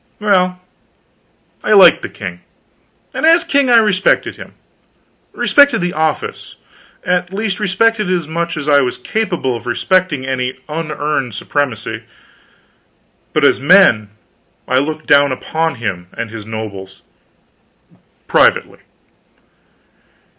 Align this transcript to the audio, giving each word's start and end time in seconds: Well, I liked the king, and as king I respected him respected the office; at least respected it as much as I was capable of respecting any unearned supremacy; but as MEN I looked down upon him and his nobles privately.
Well, 0.19 0.59
I 1.63 1.73
liked 1.73 2.01
the 2.01 2.09
king, 2.09 2.39
and 3.13 3.23
as 3.23 3.43
king 3.43 3.69
I 3.69 3.77
respected 3.77 4.35
him 4.35 4.55
respected 5.31 5.79
the 5.81 5.93
office; 5.93 6.55
at 7.05 7.31
least 7.31 7.59
respected 7.59 8.09
it 8.09 8.15
as 8.15 8.27
much 8.27 8.57
as 8.57 8.67
I 8.67 8.79
was 8.81 8.97
capable 8.97 9.55
of 9.55 9.67
respecting 9.67 10.25
any 10.25 10.55
unearned 10.67 11.35
supremacy; 11.35 12.03
but 13.31 13.43
as 13.43 13.59
MEN 13.59 14.09
I 14.67 14.79
looked 14.79 15.05
down 15.05 15.31
upon 15.31 15.75
him 15.75 16.07
and 16.13 16.31
his 16.31 16.47
nobles 16.47 17.03
privately. 18.27 18.79